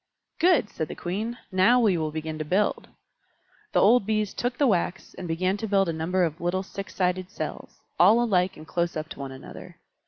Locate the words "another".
9.31-9.77